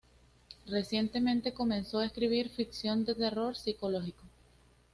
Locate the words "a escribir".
1.99-2.49